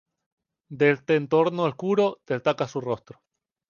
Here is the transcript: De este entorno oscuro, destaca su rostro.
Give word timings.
De 0.71 0.89
este 0.89 1.13
entorno 1.15 1.65
oscuro, 1.65 2.21
destaca 2.25 2.67
su 2.67 2.81
rostro. 2.81 3.21